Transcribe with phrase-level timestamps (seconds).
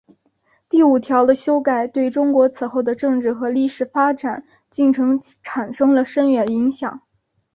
[0.67, 7.01] 第五条的修改对中国此后的政治和历史发展进程产生了深远影响。